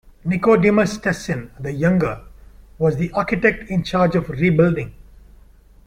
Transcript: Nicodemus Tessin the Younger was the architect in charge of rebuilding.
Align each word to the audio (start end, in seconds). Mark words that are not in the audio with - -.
Nicodemus 0.25 0.97
Tessin 0.99 1.51
the 1.59 1.71
Younger 1.71 2.21
was 2.79 2.97
the 2.97 3.11
architect 3.11 3.69
in 3.69 3.83
charge 3.83 4.15
of 4.15 4.31
rebuilding. 4.31 4.95